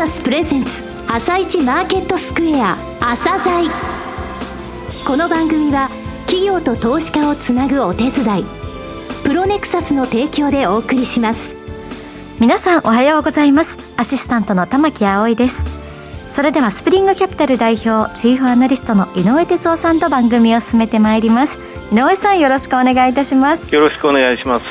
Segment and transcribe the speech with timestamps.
[0.00, 3.70] サスプレゼンツ朝一マーケットスクエア朝鮮。
[5.06, 5.90] この番組は
[6.24, 8.44] 企業と投資家をつなぐお手伝い
[9.24, 11.54] プロネクサスの提供でお送りします。
[12.40, 13.76] 皆さんおはようございます。
[13.98, 15.62] アシスタントの玉木葵です。
[16.34, 21.58] それではスプリングキャピタル代表チーフアナリストの井上哲夫さんと番組を進めてまいります。
[21.92, 23.70] 井上さんよろしくお願いいたします。
[23.74, 24.64] よろしくお願いします。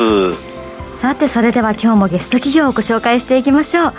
[0.99, 3.93] さてそれでは今日もゲスト企業をご紹介していきましょう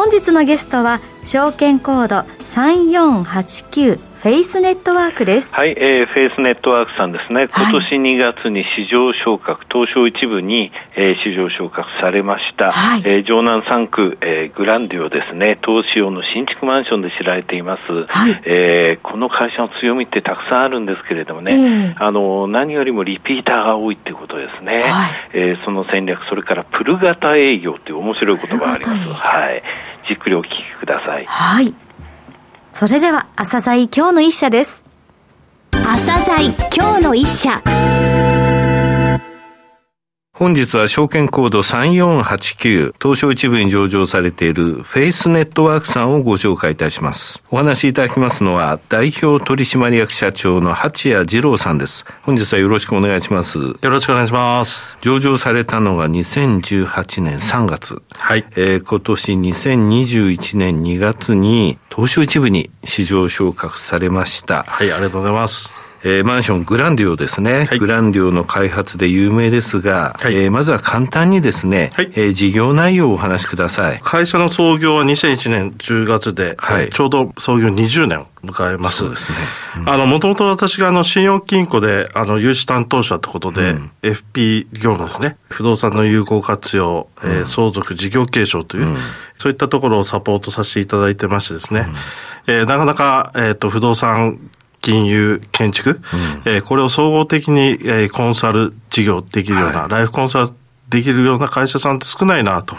[0.00, 5.54] 本日のゲストは証券コード3489フェイスネットワークです。
[5.54, 7.48] はい、えー、フェイスネットワークさんですね。
[7.48, 12.70] 今年2月に市場昇格、東証一部に、えー、市場昇格されました。
[12.70, 17.80] はい、えー、城南3区、えー、 GranDuo ですね、投資用の新築マンションで知られています。
[18.12, 24.80] はい、えー、この会社の強みってたくさんあるんですけれどもね、えー、あの、何よりもリピーターが多いっていうことですね。
[24.80, 24.82] はい、
[25.32, 29.08] えー、その戦略、それからプル型営業っていう面白い言葉があります。
[29.14, 29.62] はい。
[30.08, 31.24] じっくりお聞きください。
[31.24, 31.72] はい。
[32.80, 34.82] それでは、朝鮮今日の一社です。
[35.70, 37.62] 朝鮮今日の一社。
[40.40, 47.42] 本日は証券コード3489、東証一部に上場されているフェイスネットワークさんをご紹介いたします。
[47.50, 52.06] お話しいただきますのは、代表取締役社長の八谷二郎さんです。
[52.22, 53.58] 本日はよろしくお願いします。
[53.58, 54.96] よろしくお願いします。
[55.02, 58.00] 上場されたのが2018年3月。
[58.16, 58.46] はい。
[58.56, 64.62] えー、今年2021年2月に、東証一部に市場昇格されました。
[64.66, 65.70] はい、ありがとうございます。
[66.02, 74.00] えー、マンショングランディオですね、はい、グランディオの開発で有名ですが、はい、えー、まずは簡単にですね、はい、えー、事業内容をお話しください。
[74.02, 78.98] 会社の創業は2001年10月で、はい、ちょうど創業20年を迎えます。
[78.98, 79.38] そうですね。
[79.78, 88.96] うん、あの、もともと私があの、信用金庫で、あの、融資担当者ってことで、うん、FP 業務ですね、不動産の有効活用、うん、えー、相続事業継承という、うん、
[89.36, 91.88] そういったところをサポートさせていただいてましてですね、
[92.46, 94.38] うん、えー、なかなか、えっ、ー、と、不動産
[94.80, 95.94] 金融、建築、う
[96.48, 100.50] ん、えー、これを総合的に、えー、コンサル事業できるような、はい、ライフコンサル
[100.88, 102.76] できるような会社さんって少ないなと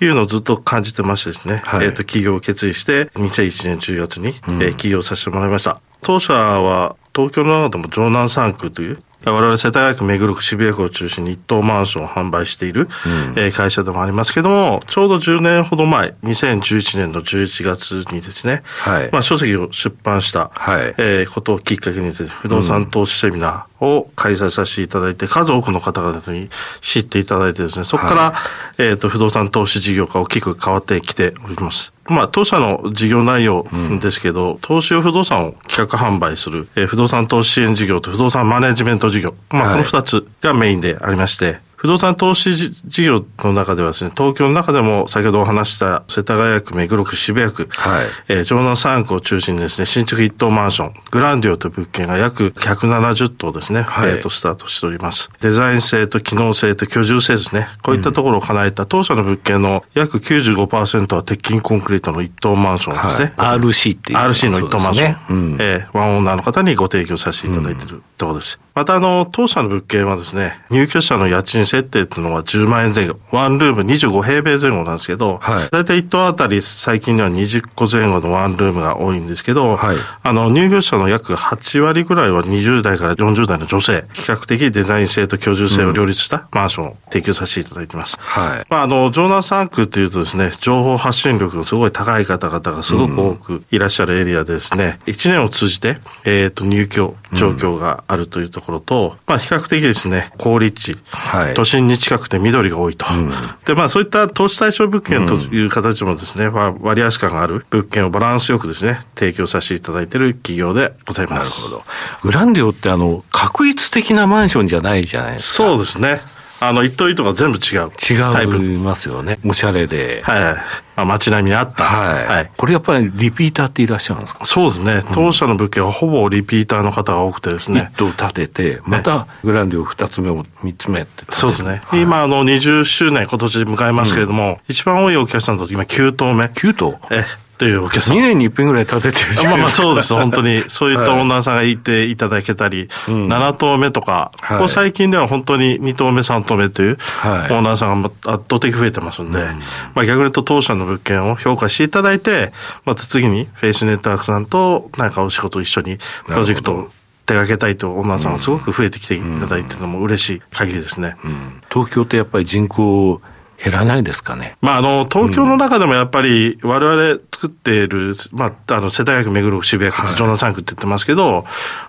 [0.00, 5.80] いうのをずっと感じてましてですね、はい、えっ、ー、と、企業を決意して、2001年10月に、うん、えー、起業させてもらいました。
[6.00, 26.48] 当社は東京の中でも城南3区という我々世田谷区目黒区渋谷区を中心に一棟マンションを販売している、うん、えー、会社でもありますけども、ちょうど10年ほど前、2011年の11月にですね、はい、まあ書籍を出版した、はい、えー、ことをきっかけに不動産投資セミナーを開催させていただいて、数多くの方々に
[26.80, 28.34] 知っていただいてですね、そこから、は
[28.78, 31.92] い、えっ、ー、と、不動産投資事業が大きく変わってきております。
[32.08, 33.66] まあ、当社の事業内容
[34.00, 55.30] ですけど、うん、投資用不動産を企画販売する、えー、不動産投資支援事業と不動産マネジメント事業、まあ、この二つがメインでありまして、不動産投資事業の中ではですね、東京の中でも先ほどお話した世田谷区、目黒区、渋谷区、はい、えー、城南3区を中心にですね、新築一棟マンション、グランディオという物件が約170棟ですね、はい、えー、とスタートしております。
[55.40, 63.34] デザイン性と機能性と居住性ですね、こういったところを叶えた当社の物件の約95%は鉄筋コンクリートの一棟マンションですね。
[63.36, 64.18] はい、RC っていう。
[64.18, 65.12] RC の一棟マンション。
[65.12, 68.58] ねうん、えー、ワンオーナーの方にご提供させていただいているところです。
[68.74, 73.18] また、あの、当社の物件はですね、入居者の家賃設定っていうのは10万円前後。
[73.30, 88.16] ワンルーム25平米前後なんですけど、はい、大体1棟あたり最近では20個前後のワンルームが多いんですけど、はい、あの、入居者の約8割ぐらいは20代から40代の女性、比較的デザイン性と居住性を両立したマンションを提供させていただいています。
[88.18, 88.66] はい。
[88.68, 103.06] まあ、あの、城南3区っていうとですね、情報発信力がすごい高い方々がすごく多くいらっしゃるエリアでですね、うん、1年を通じて、えっ、ー、と、入居状況があるというところと、まあ、比較的ですね、好立地、はい、都心に近くて緑が多いと。
[103.12, 103.30] うん、
[103.64, 111.64] で、まあ、そういった投資対象物件という形もですね、うん、割安感がある物件をバランスよくですね、提供させていただいている企業でございます。
[111.64, 111.84] なるほど。
[112.22, 115.64] GranDuo ってあの、画一的なマンションじゃないじゃないですか。
[115.64, 116.20] そうですね。
[116.60, 117.90] あの、一棟一棟が全部違う。
[118.10, 119.38] 違いますよね。
[119.46, 120.22] おしゃれで。
[120.24, 120.56] はい。
[120.96, 121.84] まあ、街並みにあった。
[121.84, 122.26] はい。
[122.26, 124.44] はい、これやっぱりリピーターっていらっしゃるんですか？
[124.44, 125.04] そうですね。
[125.12, 127.90] 当社の物件はほぼリピーターの方が多くてですね。
[127.94, 131.24] 一棟建てて、また GranDuo 二つ目を三つ目って。
[131.30, 131.82] そうですね。
[131.84, 136.46] はい、今、あの、20周年今年迎えますけれども、うん、一番多いお客さんと今9棟目。
[136.46, 137.24] 9棟え
[137.58, 138.16] っていうお客さん。
[138.16, 140.62] 2年に一遍ぐらい建ててるじゃまあまあそうです、本当に。
[140.70, 149.56] そういったオーナーさんがいていただけたり、はい、7棟目とか、ここ最近では本当に2棟目、3棟目というオーナーさんが圧倒的増えてますんで、はい、
[149.94, 152.52] まあ逆に言うと当社の物件を評価していただいて、
[152.84, 156.90] また次にフェイスネットワークさんと何かお仕事一緒にプロジェクトを
[157.26, 161.16] 手掛けたいとオーナーさんがすごく増えてきていただいてるのも嬉しい限りですね。
[161.24, 163.20] うんうん、東京ってやっぱり人口
[163.62, 164.56] 減らないですかね？
[164.60, 171.44] まあ、あの、東京の中でもやっぱり、我々作っている、まあ、あの、世田谷区、目黒区、渋谷区、城南3区って言ってますけど、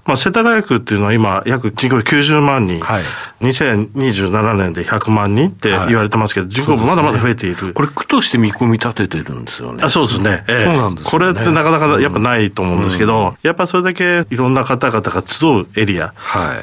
[0.06, 3.04] まあ、世田谷区っていうのは今、約人口90万人、はい、
[3.42, 7.74] 2027年で100万人って言われてますけど、人口もまだまだ増えている。
[7.74, 9.83] これ、区として見込み立ててるんですよね。
[9.83, 10.44] あそうですね。
[10.48, 16.13] ええ、そうなんです、ね、これってなかなかやっぱないと思うんですけど、やっぱそれだけいろんな方々が集うエリア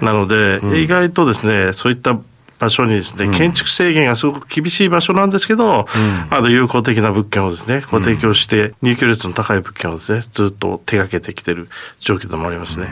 [0.03, 2.19] なので、意外とですね、そういった
[2.59, 5.87] 場所にですね、建築制限がすごく厳しい場所なんですけど、
[6.31, 11.69] うん、あの、有効的な物件をですね、ご提供して、入居率の高い物件をですね、ずっと手掛けてきてる
[11.99, 12.89] 状況でもありますね。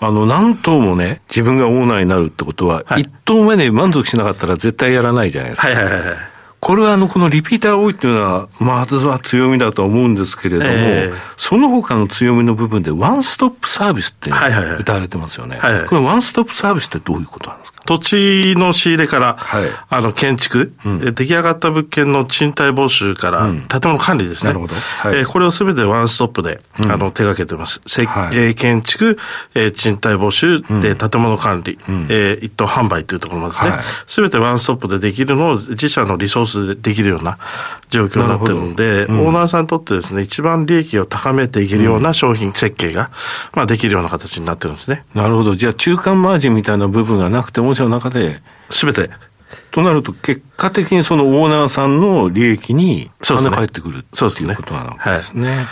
[0.00, 5.68] あの、何棟もね、自分がオーナーになるってことは、一、はい、棟目で満足しなかったら絶対やらないじゃないですか。
[5.68, 6.02] はいはいはい。
[6.58, 14.30] これはあの、このリピーター多いっていうのは、まずは強みだと思うんですけれども、えー、その他の強みの部分でワンストップサービスって
[14.80, 15.58] 歌われてますよね。
[15.58, 15.80] はいはい。
[15.82, 17.75] はい、このワンストップサービスってどういうことなんですか？
[17.86, 24.50] 土地の仕入れから、はい、あの建築、うん、出来上がった物件の賃貸募集から、建物管理ですね。
[24.50, 24.74] なるほど。
[24.74, 27.80] はい、えー、これをすべてワンストップで、うん、あの手掛けてます。
[27.86, 29.18] 設計、建築、
[29.54, 33.72] えー、賃貸募集、で、建物管理、うん、えー、一等販売というところまでですね。
[34.06, 37.38] す、べ、てワンストップでできるのを自社のリソースでできるような
[37.90, 43.10] 状況になってるんで、うん、オーナーさんにとってですね、一番利益を高めていけるような商品設計が、
[43.54, 45.04] まあできるような形になってるんですね。
[45.14, 45.54] なるほど。
[45.56, 48.40] じゃあ中間マージンみたいな部分がなくても、の中で。
[48.70, 49.10] すべて。
[49.70, 54.50] となると、結果的にそのオーナーさんの利益に金返ってくるそうですね。
[54.50, 55.56] いうことなわけですね。
[55.56, 55.62] は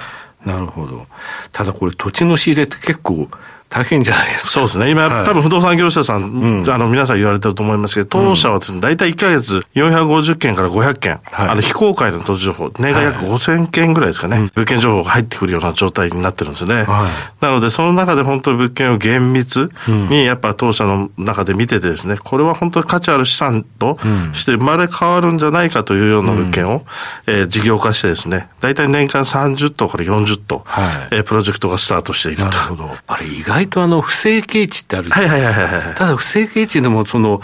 [0.46, 1.06] い、なるほど。
[1.52, 3.28] ただこれ土地の仕入れって結構
[3.74, 4.50] 大変じゃないですか。
[4.50, 4.90] そうですね。
[4.90, 16.84] 今、はい、多分不動産業者さん、うん、あの、皆さん言われてると思いますけど、当社はですね、大体1ヶ月450件から500件、はい、あの、非公開の土地情報、年間約5000件ぐらいですかね、はい、物件情報が入ってくるような状態になってるんですね。
[16.84, 23.98] はい、なので、その中で本当に物件を厳密に、やっぱ当社の中で見ててですね、これは本当に価値ある資産と
[24.34, 26.84] して生まれ変わるんじゃないかというような物件を、
[27.26, 32.44] うん、えー、事業化してですね、大体年間30棟から40棟、はい、えー、プロジェクトがスタートしていると。
[32.44, 32.96] なるほど。
[33.06, 35.94] あれ、意外外とあの、不正形地ってあるじゃないですか。
[35.96, 37.40] ただ不正形地でもその、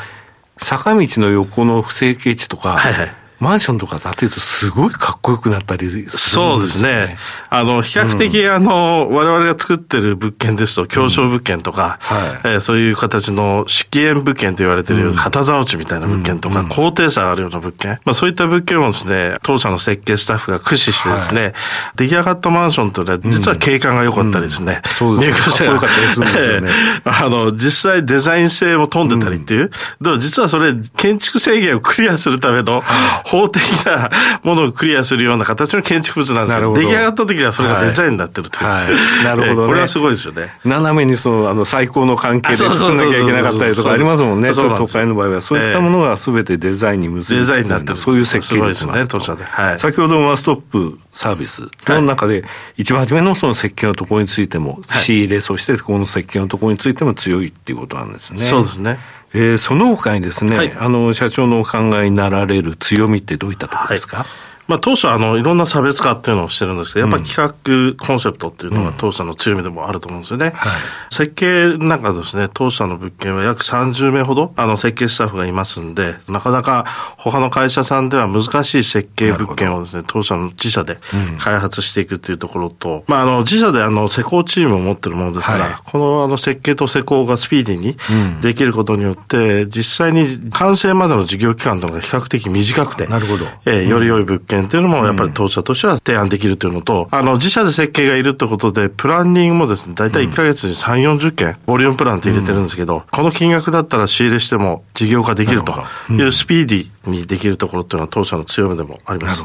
[0.58, 7.16] 坂道の横の不正形地とか、はいはいマンションとか建てるとすごいかっこよくなったりするんです、ね、そうですね。
[7.48, 21.52] あの、比較的、あの、我々が作ってる物件ですと、狭小物件とか、うんはい、えー、そういう形の敷縁物件と言われてる、うん、旗沢地みたいな物件とか、うん、高低差があるような物件、まあそういった物件をですね、当社の設計スタッフが駆使してですね、はい、
[21.96, 24.82] 出来上がったマンションというのは、実は景観が良かったりですね。
[24.98, 25.40] そうですね。
[25.40, 26.70] かっこよかったりするんですよね。
[27.04, 29.70] あの、実際デザイン性も飛んでたりっていう、
[30.00, 32.82] でも実はそれ、建築制限をクリアするための
[33.30, 34.10] 法的な
[34.42, 36.74] ものをクリアするような形の建築物なんですよ。
[36.74, 38.66] 出来上がった時にはそれがデザインになってるという。
[38.66, 39.24] はい。
[39.24, 40.52] なるほど、ね、これはすごいですよね。
[40.64, 44.52] 斜めにその、あの、最高の関係で作んなきゃいけなかったりとかありますもんね。
[44.52, 45.40] 都会の場合は。
[45.40, 47.96] そういったものが全てデザインに結びついてデザインになってる。
[47.96, 49.44] そういう設計ですね、当社で。
[49.44, 49.78] はい。
[49.78, 52.44] 先ほどワンストップサービスの中で、
[52.76, 58.40] 一番初めのその設計のところについても、仕入れ、そしてこの設計のところについても強いっていうことなんですね。
[58.40, 58.98] そうですね。
[59.32, 70.52] えー、その他にですね、はい、あの、社長のお考えになられる強みってどういったところですか、はいまあ、当初あの、いろんな差別化っていうのをしてるんですけど、やっぱり企画、コンセプトっていうのが当社の強みでもあると思うんですよね。
[70.54, 70.72] はい、
[71.10, 76.84] 設計なんかですね、当社の物件は約30名ほど、あの、設計スタッフがいますんで、なかなか
[77.16, 80.98] 他の会社さんでは難しい設計物件をですね、当社の自社で
[81.40, 93.46] 開発していくっていうところと、うん、まあ、あの、自社であの、施工チームを持ってるものですから、はい、このあの、設計と施工がスピーディーにできることによって、実際に完成までの事業期間というのが比較的短くて、なるほど。
[93.66, 105.74] えー、より良い物件っていうのもやっぱり当社としては提案できるというのと、あの、自社で設計がいるってことで、プランニングもですね、大体1ヶ月に3、40件、ボリュームプランって入れてるんですけど、この金額だったら仕入れしても事業化できると
[106.10, 109.44] いうスピーディーにできるところっていうのは当社の強みでもあります。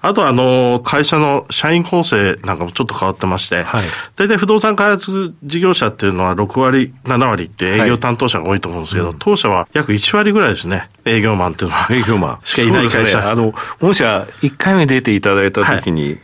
[0.00, 3.84] あとあの、会社の社員構成なんかもちょっと変わってまして、はい、
[4.16, 11.92] 大体不動産開発事業者っていうのは6割、7割って営業担当者が多いと思うんですけど、はいうん、当社は約1割ぐらいですね、営業マンっていうのは。
[11.92, 12.38] 営業マン。
[12.44, 13.18] しかいない会社。
[13.18, 16.18] ね、あの、御社1回目出ていただいたときに、はい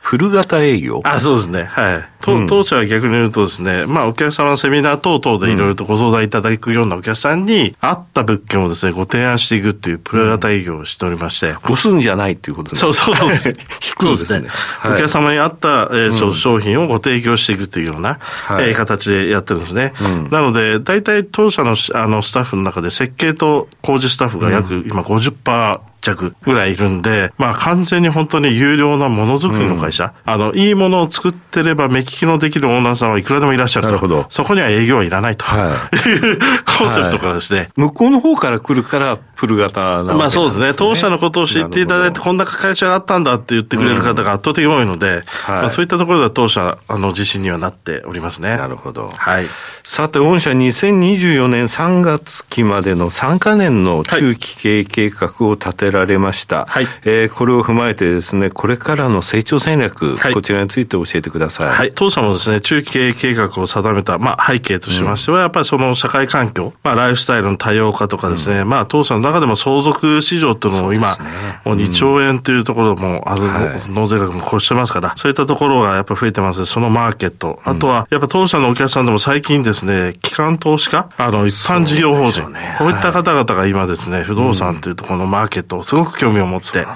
[0.00, 1.64] フル型営業あそうですね。
[1.64, 2.08] はい。
[2.20, 11.54] 当当社は逆に言うとですね、まあお客様のセミナー等々でいろいろとご相談いただくようなお客さんに、合った物件をですね、ご提案していくっていうプロ型営業をしておりまして。
[11.62, 12.92] ごすんじゃないっていうこと ですね。
[12.92, 13.56] そうそうです。
[14.00, 14.48] そうですね。
[14.84, 19.92] お客様に合った、えー、商品をご提供していくというような、はえ形でやってるんですね。
[20.30, 33.94] なので、大体当社のあのスタッフの中で設計と工事スタッフが約今50%、着ぐらいいるんで、まあ完全に本当に有料なものづくりの会社、うん、あの、いいものを作ってれば目利きのできるオーナーさんはいくらでもいらっしゃると。
[33.94, 34.26] なるほど。
[34.30, 35.44] そこには営業はいらないと。
[35.44, 35.96] はい。
[36.08, 36.38] いう
[36.78, 37.70] コンセプトからですね、はい。
[37.76, 40.74] 向こうの方から来るからプル型なわけです、ね、まあそうですね。
[40.74, 45.24] 当社のことを知っていただいて、こんな会社があったんだって言ってくれる方が圧倒的に多いので、うんはい、
[45.62, 48.56] まあそういったところでは当社、あの、自信にはなっておりますね。
[48.56, 49.08] なるほど。
[49.08, 49.46] はい。
[49.84, 56.66] さて、御社2024年3月期までの3か年の中期経営計画を立てられました。
[56.66, 56.86] はい。
[57.04, 61.68] えー、これを踏まえてですね、これからの成長戦略、はい、こちらについて教えてください。
[61.68, 61.92] はい。
[61.94, 71.20] 当社もですね、中期経営計画を定めた、まあ、背景としましては、うん、やっぱりその社会環境、まあ、ライフスタイルの多様化とかですね、うん、まあ、当社の中でも相続市場っていうのを今、ね、
[71.64, 77.60] もう2兆円というところも、あの、はい、納税額も越してますから、そういったところがやっぱ増えてますそのマーケット。
[77.64, 86.86] あとは、やっぱ当社のお客さんでも最近ですね、機関投資家、あの、一般事業法人、ね、こういった方々が今ですね、不動産というところのマーケットをすごく興味を持って、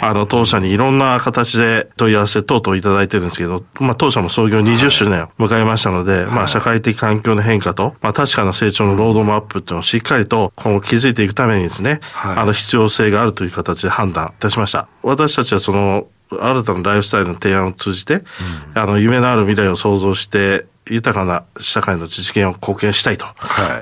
[0.00, 14.88] あの、当社にいろんな形で問い合わせ等々いただいてるんですけど、まあ、当社も創業20周年を迎えましたので、まあ、社会的環境の変化と、まあ、確かな成長のロードマップっていうのをしっかりと今後築いていくためにですね、あの、必要性があるという形で判断いたしました。
[15.02, 18.24] 私たちはその、新たなライフスタイルの提案を通じて、うん、
[18.74, 23.26] あの、夢のある未来を創造して、豊かな社会の実現を貢献したいと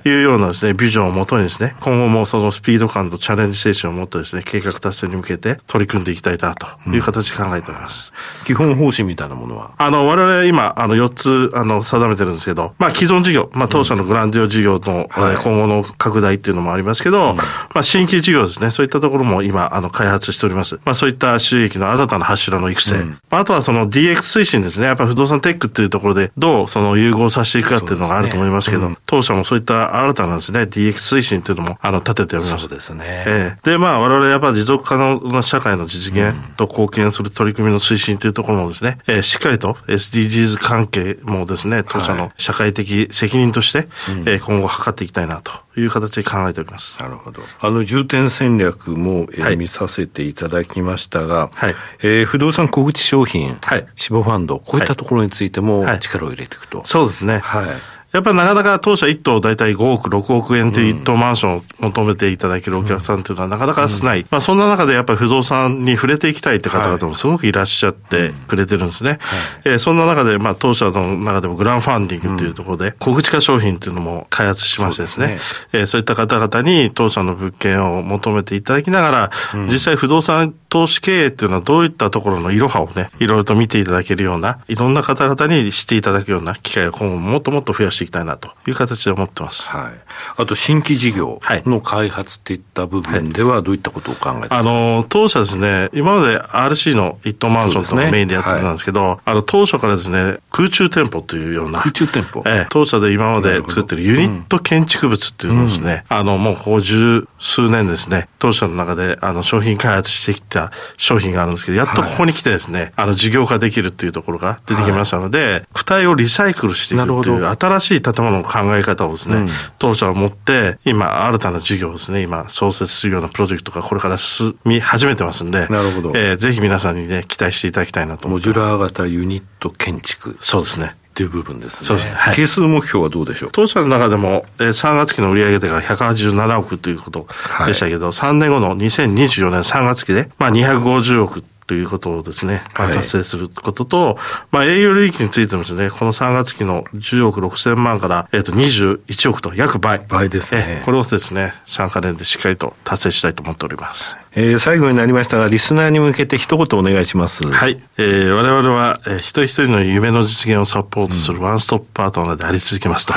[0.09, 0.15] い。
[0.21, 8.13] うようなですね、ビジョンをもとにですね、今後もそのスピード感とチャレンジ精神を持ってですね、計画達成に向けて取り組んでいきたいなという形で考えております。
[8.41, 9.73] うん、基本方針みたいなものは？
[9.77, 17.45] あの、我々今、あの、4つ、あの、定めてるんですけど、まあ、既存事業、まあ、当社のグランディオ事業の、うん、今後の拡大っていうのもありますけど、うん、ま
[17.77, 20.79] あ、新規事業ですね、そういったところも今、あの、開発しております。
[20.85, 22.97] まあ、そういった収益の新たな柱の育成。
[22.97, 32.63] うん、あとはその DX 推進ですね、やっぱり不動産テックっていうところで、どうその融合させていくかっていうのがあると思いますけど、ねうん、当社もそういった新たなですね、DX 推進というのも、あの、立てております。
[32.63, 33.05] そうですね。
[33.05, 33.71] ええ。
[33.71, 47.01] で、まあ、我々やっぱり持続可能な社会の実現と貢献する取り組みの推進というところもですね、えー、しっかりと SDGs 関係もですね、当社の社会的責任として、はい、えー、今後図っていきたいなという形で考えております。
[47.01, 47.43] なるほど。
[47.61, 56.83] あの、重点戦略も、えー、はい、見させていただきましたが、はい、えー、不動産小口商品、はい、死亡ファンド、こういったところについても力を入れていくと。
[56.85, 57.39] そうですね。
[57.39, 57.94] はい。
[58.15, 64.21] やっぱりなかなか当社1棟大体5億、6億円という1棟マンションを求めていただけるお客さんというのはなかなか少ない。
[64.21, 69.11] うん、まあそんな中でやっぱり不動産に触れていきたいって方々もすごくいらっしゃってくれてるんですね。
[69.11, 69.19] はい、
[69.65, 75.27] えー、そんな中でまあ当社の中でもグランファンディングというところで小口化商品というのも開発しましてですね。
[75.27, 75.41] そう、ね、
[75.73, 89.69] えー、そういった方々に当社の物件を求めていただきながら、うん、実際不動産投資経営っていうのはどういったところのいろはをね、いろいろと見ていただけるような、いろんな方々に知っていただくような機会を今後もっともっと増やしていきたいなという形で思ってます。
[89.69, 89.93] はい。
[90.37, 101.79] あと、新規事業の開発っていった部分では、どういったことを考えてますか、はい、あの、当社ですね、今まで RC の一棟マンションとかメインでやってたんですけど、ねはい、あの、当初からですね、空中店舗というような。
[101.79, 110.64] 空中店舗ええ、当社で今まで作ってるユニット建築物っていうのをですね、うん、あの、もうここ十数年ですね、当社の中で、あの、商品開発してきた
[110.97, 126.13] 商品があるんですけど、やっとここに来てですね、はい、あの、事業化できるっていうところが出てきましたので、はい、躯体をリサイクルしていくっていう新しい建物の考え方をですね、うん、当社は持って、今、新たな事業をですね、今、創設するようなプロジェクトがこれから進み始めてますんで、なるほど。
[126.15, 130.37] えー、ぜひ皆さんにね、期待していただきたいなと思ってモジュラー型ユニット建築。
[130.41, 130.97] そうですね。
[131.15, 131.87] っていう部分ですね。
[131.87, 132.15] そうですね。
[132.17, 133.51] はい、係数目標はどうでしょう？
[133.53, 137.29] 当社の中でも、えー、3月期の売上高が187億ということ
[137.67, 144.17] でしたけど、はい、3年後の2024年3月期で、まあ250億ということをですね、まあ、達成することと、はい、
[144.51, 150.05] まあ、営業利益についてもですね、この3月期の10億6千万から、えっ、ー、と、21億と約倍。
[150.09, 150.83] 倍ですね。
[150.85, 154.19] これをですね、3か年でしっかりと達成したいと思っております。
[154.37, 157.47] えー、最後になりましたが、リスナーに向けて一言お願いします。
[157.47, 157.81] はい。
[157.99, 163.15] えー、我々は、えー、一人一人の夢の実現をサポートするワンストップパートナーであり続けますと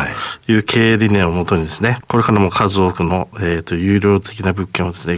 [0.52, 5.18] いう経営理念をもとにですね、これからも数多くの、えっ、ー、と、有料的な物件をですね、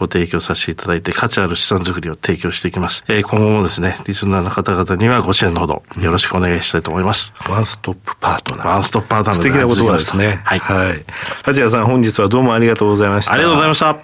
[0.00, 3.04] ご提供させていただいて、価値ある資産作りを提供していきます。
[3.08, 7.32] えー、今後もですね、リスナーの方々にはご支援のほどよろしくお願いしたいと思います。
[7.48, 8.68] ワンストップパートナー。
[8.68, 10.40] ワンストップパートナー素敵な言葉ですね。
[10.44, 10.58] はい。
[10.58, 11.04] はい。
[11.44, 13.34] はじやさん、本日はどうもありがとうございました。
[13.34, 13.96] ありがとうございました。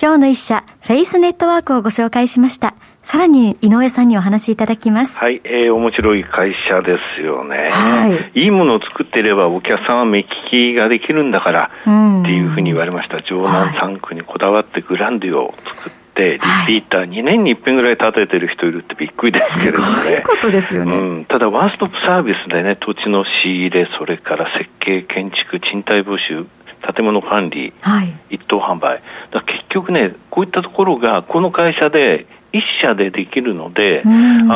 [0.00, 2.74] 今日の一社、フェイスネットワークをご紹介しました。
[3.02, 5.18] さらに井上さんにお話しいただきます。
[5.18, 7.68] はい、えー、面白い会社ですよね。
[7.70, 8.40] はい。
[8.40, 13.22] いいものを作っていればお客さんは目利きができるんだから、っていうふうに言われました。
[13.24, 20.16] 城南3区にこだわって GranDuo を作って、リピーター2年に1遍ぐらい建ててる人いるってびっくりですけれどもね。
[20.16, 20.96] すことですよね。
[20.96, 21.24] うん。
[21.24, 26.46] ただワンストップサービスでね、土地の仕入れ、それから設計、建築、賃貸募集、
[26.94, 29.02] 建物管理、はい、一等販売。
[29.32, 34.08] 結局ね、こういったところが、この会社で一社でできるので、あ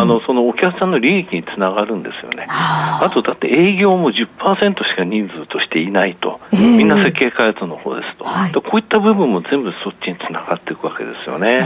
[0.05, 2.47] のそのお客さんの利益につながるんですよね。
[2.49, 11.61] あとだって営業も10%しか人数としていないと、えー、みんな設計開発の方ですと、はい、こういった部分も全部そっちにつながっていくわけですよね。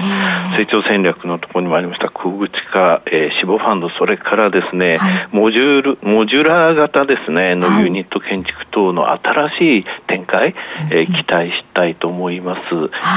[0.53, 10.55] えー、成長戦略のところにもありました小口化、えー、死亡ファンド、それからですね、はい、モジュール、モジュラー型ですね、のユニット建築等の新しい展開、
[10.91, 12.61] えー、期待したいと思います。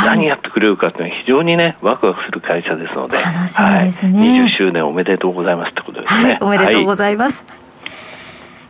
[0.05, 6.32] 何やってくれるかというのは非常にね、ワクワクする会社ですので、楽しみですね、はい、20周年おめでとうございますってことですね。
[6.34, 7.43] はい、おめでとうございます。
[7.48, 7.58] はい、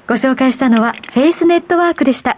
[0.08, 2.38] ご紹介したのは、フェイスネットワークでした。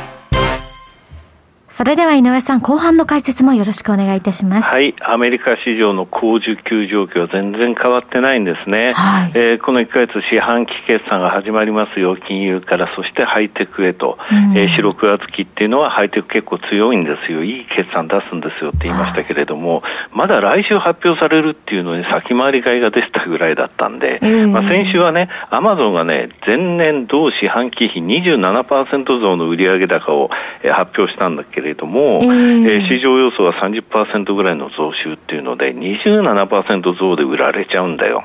[1.81, 4.69] それでは井上さん、後半の解説もよろしくお願いいたします。
[4.69, 8.93] はい、アメリカ市場の高需給状況は全然変わってないんですね。
[8.93, 19.83] はい、えー、この1ヶ月四半期決算が始まりますよ、金融から、そしてハイテクへと、うん、えー、四六月期っていうのはハイテク結構強いんですよ、いい決算出すんですよって言いましたけれども、はい、
[20.13, 24.19] まだ来週発表されるっていうのに先回り買いが出てたぐらいだったんで、
[24.53, 30.29] まあ、先週はね、アマゾンがね、前年同四半期比27%増の売上高を、
[30.61, 38.23] えー、発表したんだけれどれども、えー、えー、市場予想は30%ぐらいの増収っていうので、27%増で売られちゃうんだよ。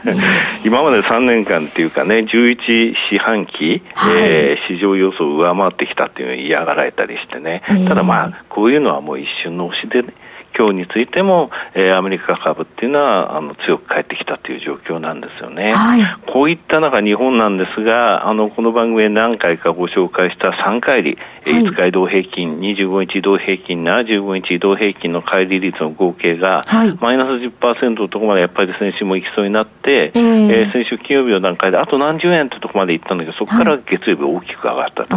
[0.64, 10.12] 今まで3年間っていうかね、11四半期、はい、えー、市場予想を上回ってきたっていうのを嫌がられたりしてね、ただまあ、こういうのはもう一瞬の押しで、ね、
[10.56, 15.72] 今日についても、えー、アメリカ株っていうのはあの強く返ってきたという状況なんですよね。
[15.72, 35.16] はい、こういった中、日本なんですが、あのこの番組で何回かご紹介した3回り、はい、5日移動平均、25日移動平均、75日移動平均の乖離率の合計が、はい、マイナス10%のところまでやっぱり先週も行きそうになって、えー、えー、先週金曜日の段階であと何十円というところまで行ったんだけど、そこから月曜日大きく上がったと。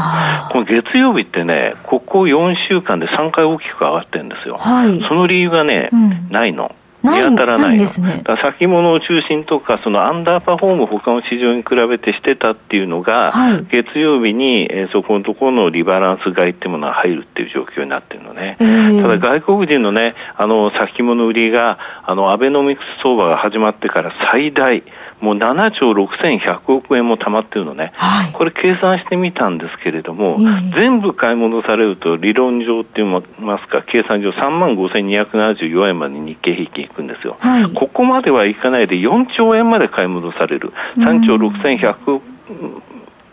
[0.52, 4.58] この月曜日ってね、ここ4週間で3回大きく上がってるんですよ。
[4.60, 6.76] その理由がね、うん、ないの。
[7.06, 7.84] 見当たらないの。
[7.84, 18.58] ね、先物を中心とか、そのアンダーパフォーム他の市場に比べてしてたっていうのが、はい、月曜日に、えー、そこのところのリバランス買いっていうものが入るっていう状況になってるのね。
[18.60, 24.84] えー、ただ外国人のね、あの、先物売りが、あの、アベノミクス相場が始まってから最大、
[25.22, 30.38] もう7兆6100億円も貯まってるのね、はい、これ計算してみたんですけれども、
[30.76, 42.22] 全部買い戻されると理論上って言いますか、計算上3万5274円まで日経平均いくんですよ、はい、ここまではいかないで4兆円まで買い戻される、3兆6100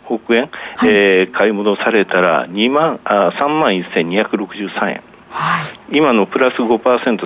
[0.09, 5.03] 億円、はい、えー、買い戻されたら2万あ3万1263円。
[5.35, 6.77] はい、今のプラス5%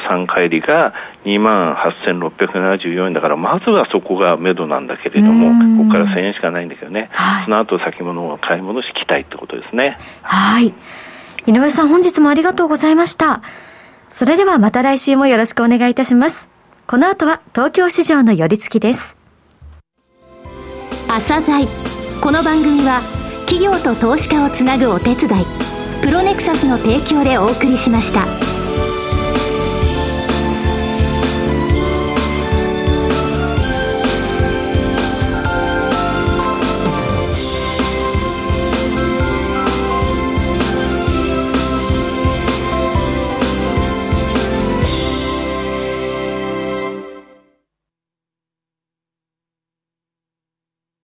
[0.08, 0.94] 参加入りが
[1.26, 9.98] 2万8674円だから、まずはそこが目処なんだけれども、ここから1000円しかないんだけどね、はい、その後先物を買い戻しきたいってことですね。
[10.22, 10.74] はい。
[11.46, 13.42] 井上さん、本日もありがとうございました。
[14.08, 16.48] それではまた来週もよろしくお願いいたします。
[16.88, 19.18] この後は東京市場の寄り付きです。
[21.10, 21.66] 朝鮮
[22.22, 23.02] この番組は
[23.48, 28.57] 企業と投資家をつなぐお手伝いプロネクサスの提供でお送りしました。